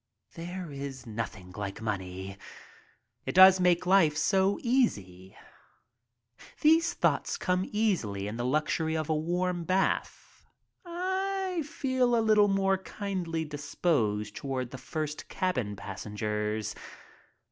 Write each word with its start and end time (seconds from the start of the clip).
There 0.33 0.71
is 0.71 1.05
nothing 1.05 1.51
like 1.51 1.79
money. 1.79 2.39
It 3.27 3.35
does 3.35 3.59
make 3.59 3.85
life 3.85 4.17
so 4.17 4.57
easy. 4.63 5.37
These 6.61 6.95
thoughts 6.95 7.37
come 7.37 7.69
easily 7.71 8.27
in 8.27 8.35
the 8.35 8.43
luxury 8.43 8.97
of 8.97 9.09
a 9.09 9.15
warm 9.15 9.63
bath. 9.63 10.47
I 10.83 11.61
feel 11.63 12.15
a 12.15 12.17
little 12.25 12.47
more 12.47 12.79
kindly 12.79 13.45
disposed 13.45 14.35
toward 14.35 14.71
the 14.71 14.79
first 14.79 15.29
cabin 15.29 15.75
passengers. 15.75 16.73